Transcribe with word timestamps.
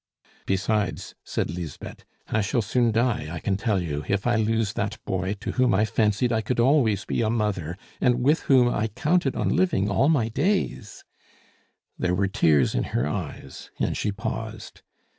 "Besides," 0.47 1.13
said 1.23 1.51
Lisbeth, 1.51 2.05
"I 2.27 2.41
shall 2.41 2.63
soon 2.63 2.91
die, 2.91 3.29
I 3.31 3.37
can 3.39 3.55
tell 3.55 3.79
you, 3.79 4.03
if 4.07 4.25
I 4.25 4.35
lose 4.35 4.73
that 4.73 4.97
boy 5.05 5.35
to 5.41 5.51
whom 5.51 5.75
I 5.75 5.85
fancied 5.85 6.31
I 6.31 6.41
could 6.41 6.59
always 6.59 7.05
be 7.05 7.21
a 7.21 7.29
mother, 7.29 7.77
and 7.99 8.23
with 8.23 8.39
whom 8.49 8.67
I 8.67 8.87
counted 8.87 9.35
on 9.35 9.49
living 9.49 9.91
all 9.91 10.09
my 10.09 10.27
days" 10.27 11.05
There 11.99 12.15
were 12.15 12.27
tears 12.27 12.73
in 12.73 12.85
her 12.97 13.05
eyes, 13.07 13.69
and 13.77 13.95
she 13.95 14.11
paused. 14.11 14.81